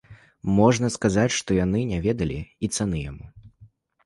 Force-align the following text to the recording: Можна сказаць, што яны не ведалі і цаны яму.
Можна 0.59 0.89
сказаць, 0.95 1.33
што 1.39 1.57
яны 1.57 1.83
не 1.91 1.99
ведалі 2.07 2.39
і 2.65 2.71
цаны 2.79 3.05
яму. 3.11 3.25